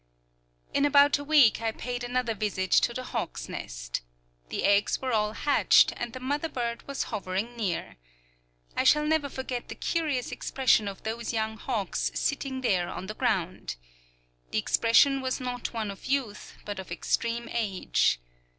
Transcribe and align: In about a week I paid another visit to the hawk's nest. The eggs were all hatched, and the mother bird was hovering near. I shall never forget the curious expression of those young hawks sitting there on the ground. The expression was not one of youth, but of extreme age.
In 0.73 0.83
about 0.83 1.19
a 1.19 1.23
week 1.23 1.61
I 1.61 1.71
paid 1.71 2.03
another 2.03 2.33
visit 2.33 2.71
to 2.71 2.91
the 2.91 3.03
hawk's 3.03 3.47
nest. 3.47 4.01
The 4.49 4.63
eggs 4.65 4.99
were 4.99 5.13
all 5.13 5.33
hatched, 5.33 5.93
and 5.95 6.11
the 6.11 6.19
mother 6.19 6.49
bird 6.49 6.87
was 6.87 7.03
hovering 7.13 7.55
near. 7.55 7.97
I 8.75 8.83
shall 8.83 9.05
never 9.05 9.29
forget 9.29 9.67
the 9.67 9.75
curious 9.75 10.31
expression 10.31 10.87
of 10.87 11.03
those 11.03 11.33
young 11.33 11.55
hawks 11.55 12.09
sitting 12.15 12.61
there 12.61 12.89
on 12.89 13.05
the 13.05 13.13
ground. 13.13 13.75
The 14.49 14.57
expression 14.57 15.21
was 15.21 15.39
not 15.39 15.71
one 15.71 15.91
of 15.91 16.07
youth, 16.07 16.55
but 16.65 16.79
of 16.79 16.91
extreme 16.91 17.47
age. 17.51 18.19